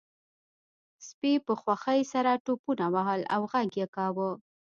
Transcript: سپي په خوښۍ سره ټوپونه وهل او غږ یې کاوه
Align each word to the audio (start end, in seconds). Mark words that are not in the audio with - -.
سپي 1.07 1.33
په 1.45 1.53
خوښۍ 1.61 2.01
سره 2.13 2.41
ټوپونه 2.45 2.85
وهل 2.95 3.21
او 3.33 3.41
غږ 3.51 3.69
یې 3.79 3.87
کاوه 3.95 4.29